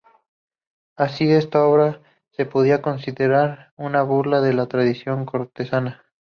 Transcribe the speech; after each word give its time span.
Así, 0.95 1.31
esta 1.31 1.63
obra 1.67 2.01
se 2.31 2.47
podría 2.47 2.81
considerar 2.81 3.71
una 3.77 4.01
burla 4.01 4.41
de 4.41 4.55
la 4.55 4.65
tradición 4.65 5.27
cortesana. 5.27 6.01